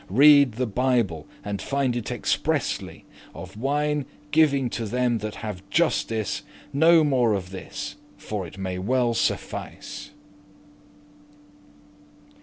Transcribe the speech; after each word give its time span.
Reade 0.09 0.53
the 0.53 0.65
Bible, 0.65 1.27
and 1.45 1.61
find 1.61 1.95
it 1.95 2.09
expressly 2.09 3.05
Of 3.35 3.55
wine 3.55 4.07
giving 4.31 4.67
to 4.71 4.85
them 4.87 5.19
that 5.19 5.35
have 5.45 5.61
justice. 5.69 6.41
No 6.73 7.03
more 7.03 7.35
of 7.35 7.51
this, 7.51 7.97
for 8.17 8.47
it 8.47 8.57
may 8.57 8.79
well 8.79 9.13
suffice. 9.13 10.09